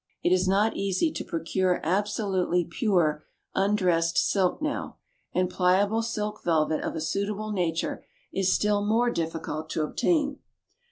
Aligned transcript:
It 0.23 0.31
is 0.31 0.47
not 0.47 0.75
easy 0.75 1.11
to 1.11 1.23
procure 1.23 1.79
absolutely 1.83 2.65
pure 2.65 3.23
"undressed" 3.53 4.17
silk 4.17 4.59
now, 4.59 4.97
and 5.31 5.47
pliable 5.47 6.01
silk 6.01 6.41
velvet 6.43 6.81
of 6.81 6.95
a 6.95 6.99
suitable 7.01 7.51
nature 7.51 8.03
is 8.33 8.51
still 8.51 8.83
more 8.83 9.11
difficult 9.11 9.69
to 9.69 9.83
obtain. 9.83 10.39